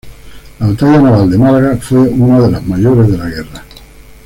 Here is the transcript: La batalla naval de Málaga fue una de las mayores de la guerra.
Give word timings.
La 0.59 0.65
batalla 0.65 0.99
naval 0.99 1.29
de 1.29 1.37
Málaga 1.37 1.77
fue 1.79 1.99
una 1.99 2.39
de 2.39 2.49
las 2.53 2.65
mayores 2.65 3.07
de 3.11 3.17
la 3.19 3.29
guerra. 3.29 3.63